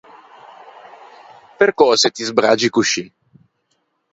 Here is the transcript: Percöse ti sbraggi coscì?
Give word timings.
Percöse 1.59 2.09
ti 2.09 2.23
sbraggi 2.25 2.69
coscì? 2.71 3.05